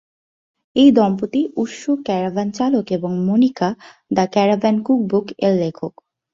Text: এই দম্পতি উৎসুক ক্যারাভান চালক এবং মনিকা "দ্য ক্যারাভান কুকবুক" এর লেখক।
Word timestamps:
এই 0.75 0.89
দম্পতি 0.91 1.41
উৎসুক 1.55 1.97
ক্যারাভান 2.05 2.47
চালক 2.51 2.85
এবং 2.91 3.11
মনিকা 3.27 3.69
"দ্য 4.11 4.25
ক্যারাভান 4.33 4.75
কুকবুক" 4.81 5.25
এর 5.39 5.53
লেখক। 5.59 5.93